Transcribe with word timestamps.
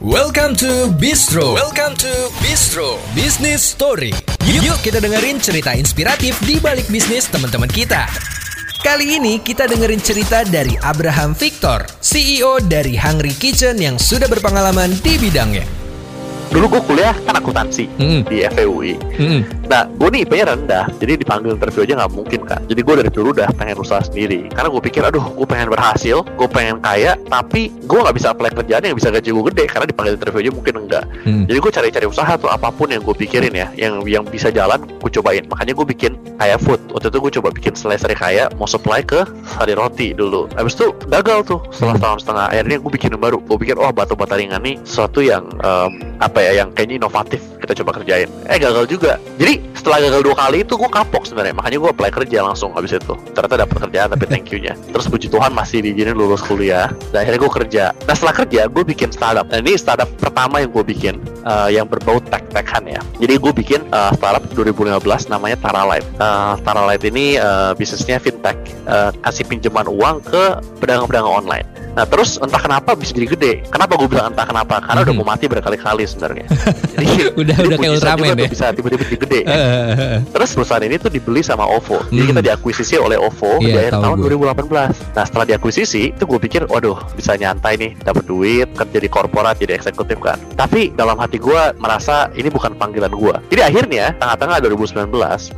Welcome 0.00 0.56
to 0.64 0.88
Bistro. 0.96 1.52
Welcome 1.52 1.92
to 2.00 2.32
Bistro 2.40 2.96
Business 3.12 3.60
Story. 3.60 4.16
Yuk, 4.48 4.64
yuk 4.64 4.78
kita 4.80 4.96
dengerin 4.96 5.36
cerita 5.44 5.76
inspiratif 5.76 6.40
di 6.40 6.56
balik 6.56 6.88
bisnis 6.88 7.28
teman-teman 7.28 7.68
kita. 7.68 8.08
Kali 8.80 9.20
ini 9.20 9.44
kita 9.44 9.68
dengerin 9.68 10.00
cerita 10.00 10.40
dari 10.48 10.72
Abraham 10.80 11.36
Victor, 11.36 11.84
CEO 12.00 12.64
dari 12.64 12.96
Hungry 12.96 13.36
Kitchen 13.36 13.76
yang 13.76 14.00
sudah 14.00 14.24
berpengalaman 14.24 14.88
di 15.04 15.20
bidangnya. 15.20 15.79
Dulu 16.60 16.76
gue 16.76 16.82
kuliah 16.92 17.16
kan 17.24 17.32
akuntansi 17.40 17.88
Mm. 17.96 18.20
di 18.28 18.44
FEUI. 18.44 18.92
Mm-mm. 19.16 19.40
Nah, 19.64 19.88
gue 19.88 20.08
nih 20.12 20.28
IP-nya 20.28 20.52
rendah, 20.52 20.84
jadi 21.00 21.16
dipanggil 21.16 21.56
interview 21.56 21.88
aja 21.88 22.04
nggak 22.04 22.12
mungkin 22.12 22.40
kan. 22.44 22.60
Jadi 22.68 22.80
gue 22.84 22.94
dari 23.00 23.08
dulu 23.08 23.32
udah 23.32 23.48
pengen 23.56 23.80
usaha 23.80 24.04
sendiri. 24.04 24.52
Karena 24.52 24.68
gue 24.68 24.82
pikir, 24.84 25.00
aduh, 25.00 25.24
gue 25.32 25.46
pengen 25.48 25.72
berhasil, 25.72 26.20
gue 26.20 26.48
pengen 26.52 26.84
kaya, 26.84 27.16
tapi 27.32 27.72
gue 27.72 27.96
nggak 27.96 28.12
bisa 28.12 28.36
apply 28.36 28.52
kerjaan 28.52 28.92
yang 28.92 28.92
bisa 28.92 29.08
gaji 29.08 29.32
gue 29.32 29.44
gede 29.48 29.64
karena 29.72 29.86
dipanggil 29.88 30.20
interview 30.20 30.40
aja 30.44 30.52
mungkin 30.52 30.74
enggak. 30.84 31.04
Mm. 31.24 31.44
Jadi 31.48 31.58
gue 31.64 31.72
cari-cari 31.72 32.06
usaha 32.12 32.32
tuh 32.36 32.52
apa 32.52 32.68
pun 32.68 32.92
yang 32.92 33.00
gue 33.00 33.16
pikirin 33.16 33.56
ya, 33.56 33.72
yang 33.80 34.04
yang 34.04 34.28
bisa 34.28 34.52
jalan, 34.52 34.84
gue 34.84 35.10
cobain. 35.16 35.48
Makanya 35.48 35.72
gue 35.72 35.86
bikin 35.96 36.12
kaya 36.40 36.56
food. 36.56 36.80
Waktu 36.88 37.12
itu 37.12 37.18
gue 37.20 37.32
coba 37.36 37.48
bikin 37.52 37.76
slicer 37.76 38.08
kaya, 38.10 38.48
mau 38.56 38.64
supply 38.64 39.04
ke 39.04 39.28
Sari 39.44 39.76
Roti 39.76 40.16
dulu. 40.16 40.48
Habis 40.56 40.74
itu 40.74 40.88
gagal 41.06 41.44
tuh 41.44 41.60
setelah 41.68 41.94
Hmm. 41.94 42.04
tahun 42.08 42.18
setengah. 42.24 42.44
Akhirnya 42.48 42.76
gue 42.80 42.90
bikin 42.90 43.08
yang 43.12 43.20
baru. 43.20 43.36
Gue 43.44 43.58
pikir, 43.60 43.76
oh 43.76 43.92
batu 43.92 44.16
bata 44.16 44.34
ringan 44.34 44.58
nih 44.58 44.80
sesuatu 44.80 45.20
yang 45.20 45.44
em, 45.60 46.16
apa 46.16 46.40
ya, 46.40 46.64
yang 46.64 46.72
kayaknya 46.72 47.04
inovatif 47.04 47.44
kita 47.60 47.76
coba 47.84 48.00
kerjain. 48.00 48.26
Eh 48.48 48.56
gagal 48.56 48.88
juga. 48.88 49.20
Jadi 49.36 49.60
setelah 49.76 50.00
gagal 50.00 50.20
dua 50.24 50.36
kali 50.38 50.64
itu 50.64 50.74
gue 50.74 50.88
kapok 50.88 51.24
sebenarnya. 51.24 51.52
Makanya 51.52 51.76
gue 51.78 51.90
apply 51.92 52.10
kerja 52.10 52.38
langsung 52.40 52.72
habis 52.72 52.96
itu. 52.96 53.12
Ternyata 53.36 53.60
dapat 53.60 53.76
kerjaan 53.84 54.08
tapi 54.08 54.24
thank 54.24 54.48
you-nya. 54.48 54.72
Terus 54.88 55.06
puji 55.06 55.28
Tuhan 55.28 55.52
masih 55.52 55.84
diizinin 55.84 56.16
lulus 56.16 56.40
kuliah. 56.40 56.88
Dan 57.12 57.22
akhirnya 57.22 57.40
gue 57.40 57.52
kerja. 57.52 57.84
Nah 58.08 58.14
setelah 58.16 58.34
kerja 58.34 58.60
gue 58.64 58.82
bikin 58.82 59.12
startup. 59.12 59.44
Nah 59.46 59.60
ini 59.60 59.76
startup 59.76 60.08
pertama 60.16 60.58
yang 60.58 60.72
gue 60.72 60.84
bikin 60.88 61.20
eh, 61.44 61.68
yang 61.76 61.86
berbau 61.88 62.18
tech-techan 62.20 62.84
ya. 62.88 63.00
Jadi 63.20 63.34
gue 63.36 63.52
bikin 63.52 63.80
eh, 63.88 64.12
startup 64.16 64.44
2015 64.52 65.32
namanya 65.32 65.56
Taralight. 65.60 66.06
Eh, 66.06 66.54
Taralight 66.62 67.02
ini 67.06 67.36
eh, 67.38 67.72
bisnisnya 67.76 68.20
fintech. 68.20 68.58
Eh, 68.86 69.10
kasih 69.22 69.44
pinjaman 69.46 69.86
uang 69.88 70.24
ke 70.24 70.58
pedagang-pedagang 70.82 71.44
online. 71.44 71.68
Nah 72.00 72.08
terus 72.08 72.40
entah 72.40 72.56
kenapa 72.56 72.96
bisa 72.96 73.12
jadi 73.12 73.28
gede. 73.28 73.52
Kenapa 73.68 73.92
gue 73.92 74.08
bilang 74.08 74.32
entah 74.32 74.48
kenapa? 74.48 74.80
Karena 74.80 75.04
udah 75.04 75.12
Mhm. 75.12 75.20
mau 75.20 75.28
mati 75.28 75.44
berkali-kali 75.44 76.08
sebenarnya. 76.08 76.48
Jadi 76.96 77.06
Udah- 77.34 77.56
jadi 77.56 77.68
udah 77.68 77.78
kayak 77.78 77.92
Ultraman 77.92 78.36
ya. 78.38 78.48
Bisa 78.48 78.66
tiba-tiba 78.72 79.04
jadi 79.04 79.18
gede. 79.18 79.40
Terus 80.26 80.50
perusahaan 80.52 80.80
ini 80.80 80.96
tuh 80.96 81.08
dibeli 81.08 81.40
sama 81.40 81.64
OVO. 81.66 82.00
Jadi 82.06 82.16
Hmm. 82.18 82.30
kita 82.30 82.40
diakuisisi 82.42 82.94
oleh 82.96 83.16
OVO 83.16 83.52
di 83.58 83.68
Iya, 83.68 83.76
akhir 83.78 83.92
tahu 83.92 84.02
tahun 84.02 84.16
gue. 84.16 84.24
2018. 84.26 84.94
Nah 85.10 85.24
setelah 85.24 85.44
diakuisisi 85.46 86.02
itu 86.10 86.24
gue 86.24 86.38
pikir, 86.38 86.62
waduh 86.66 86.96
bisa 87.12 87.34
nyantai 87.34 87.76
nih, 87.76 87.92
dapat 87.98 88.24
duit, 88.24 88.68
kerja 88.74 88.98
di 88.98 89.08
korporat, 89.08 89.56
jadi 89.56 89.76
eksekutif 89.76 90.16
kan. 90.18 90.40
Tapi 90.54 90.92
dalam 90.94 91.16
hati 91.16 91.36
gue 91.36 91.52
merasa 91.76 92.32
ini 92.32 92.48
bukan 92.48 92.72
panggilan 92.74 93.10
gue. 93.10 93.34
Jadi 93.50 93.60
akhirnya 93.62 94.16
tengah-tengah 94.16 94.56
2019 94.62 95.12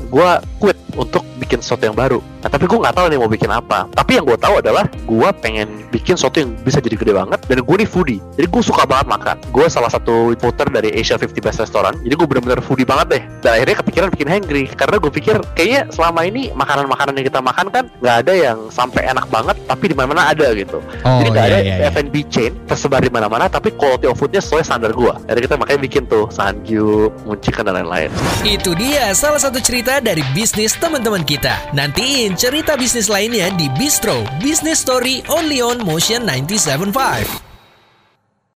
gue 0.04 0.30
quit 0.58 0.78
untuk 0.96 1.22
bikin 1.42 1.58
sesuatu 1.58 1.84
yang 1.90 1.96
baru. 1.96 2.22
Nah 2.42 2.50
tapi 2.50 2.70
gue 2.70 2.78
nggak 2.78 2.94
tahu 2.94 3.06
nih 3.10 3.18
mau 3.18 3.30
bikin 3.30 3.50
apa. 3.50 3.90
Tapi 3.90 4.18
yang 4.20 4.24
gue 4.26 4.38
tahu 4.38 4.62
adalah 4.62 4.86
gue 4.86 5.28
pengen 5.42 5.68
bikin 5.90 6.14
sesuatu 6.14 6.38
yang 6.38 6.54
bisa 6.62 6.78
jadi 6.78 6.94
gede 6.94 7.12
banget. 7.14 7.40
Dan 7.50 7.66
gue 7.66 7.76
nih 7.82 7.88
foodie. 7.88 8.20
Jadi 8.38 8.46
gue 8.46 8.62
suka 8.62 8.86
banget 8.86 9.06
makan. 9.10 9.36
Gue 9.50 9.66
salah 9.66 9.90
satu 9.90 10.34
voter 10.38 10.68
dari 10.70 10.94
Asia 10.94 11.18
50 11.18 11.34
Best 11.42 11.58
Restaurant. 11.58 11.96
Jadi 11.98 12.14
gue 12.14 12.26
bener-bener 12.26 12.62
foodie 12.62 12.86
banget 12.86 13.06
deh. 13.18 13.22
Dan 13.42 13.50
akhirnya 13.58 13.76
kepikiran 13.82 14.08
bikin 14.14 14.28
hangry. 14.28 14.64
Karena 14.70 14.96
gue 15.02 15.10
pikir 15.10 15.36
kayaknya 15.56 15.90
selama 15.90 16.20
ini 16.22 16.54
makanan-makanan 16.54 17.18
yang 17.18 17.26
kita 17.26 17.40
makan 17.40 17.66
kan 17.72 17.84
nggak 17.98 18.16
ada 18.26 18.32
yang 18.32 18.58
sampai 18.70 19.10
enak 19.10 19.26
banget. 19.30 19.56
Tapi 19.66 19.84
di 19.90 19.94
mana-mana 19.98 20.30
ada 20.30 20.46
gitu. 20.54 20.78
Oh 21.02 21.18
Jadi 21.18 21.28
nggak 21.30 21.46
iya 21.46 21.54
ada 21.54 21.58
iya. 21.62 21.74
iya. 21.82 21.90
F&B 21.90 22.14
chain 22.30 22.52
tersebar 22.70 23.02
di 23.02 23.10
mana-mana. 23.10 23.50
Tapi 23.50 23.74
quality 23.74 24.06
of 24.06 24.16
foodnya 24.18 24.38
sesuai 24.38 24.62
standar 24.62 24.94
gue. 24.94 25.14
Jadi 25.26 25.40
kita 25.42 25.54
makanya 25.58 25.80
bikin 25.82 26.02
tuh 26.06 26.30
Sanju, 26.30 27.10
Muncikan 27.26 27.66
dan 27.66 27.82
lain-lain. 27.82 28.10
Itu 28.46 28.74
dia 28.78 29.10
salah 29.14 29.38
satu 29.42 29.58
cerita 29.58 29.98
dari 29.98 30.22
bisnis 30.34 30.74
teman-teman 30.82 31.22
kita. 31.22 31.70
Nantiin 31.70 32.34
cerita 32.34 32.74
bisnis 32.74 33.06
lainnya 33.06 33.54
di 33.54 33.70
Bistro 33.78 34.26
Business 34.42 34.82
Story 34.82 35.22
only 35.30 35.62
on 35.62 35.78
Motion 35.86 36.26
97.5. 36.26 37.51